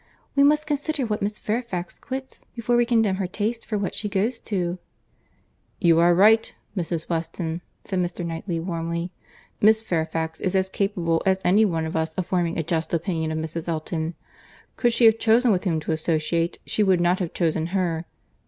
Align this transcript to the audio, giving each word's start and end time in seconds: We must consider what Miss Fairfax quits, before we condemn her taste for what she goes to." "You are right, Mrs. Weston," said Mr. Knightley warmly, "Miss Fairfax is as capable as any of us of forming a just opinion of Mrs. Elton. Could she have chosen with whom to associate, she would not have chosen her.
We 0.35 0.41
must 0.41 0.65
consider 0.65 1.05
what 1.05 1.21
Miss 1.21 1.37
Fairfax 1.37 1.99
quits, 1.99 2.43
before 2.55 2.75
we 2.75 2.87
condemn 2.87 3.17
her 3.17 3.27
taste 3.27 3.67
for 3.67 3.77
what 3.77 3.93
she 3.93 4.09
goes 4.09 4.39
to." 4.39 4.79
"You 5.79 5.99
are 5.99 6.15
right, 6.15 6.51
Mrs. 6.75 7.07
Weston," 7.07 7.61
said 7.85 7.99
Mr. 7.99 8.25
Knightley 8.25 8.59
warmly, 8.59 9.11
"Miss 9.61 9.83
Fairfax 9.83 10.41
is 10.41 10.55
as 10.55 10.69
capable 10.71 11.21
as 11.27 11.39
any 11.45 11.61
of 11.61 11.95
us 11.95 12.15
of 12.15 12.25
forming 12.25 12.57
a 12.57 12.63
just 12.63 12.95
opinion 12.95 13.31
of 13.31 13.37
Mrs. 13.37 13.67
Elton. 13.67 14.15
Could 14.75 14.91
she 14.91 15.05
have 15.05 15.19
chosen 15.19 15.51
with 15.51 15.65
whom 15.65 15.79
to 15.81 15.91
associate, 15.91 16.57
she 16.65 16.81
would 16.81 16.99
not 16.99 17.19
have 17.19 17.31
chosen 17.33 17.67
her. 17.67 18.05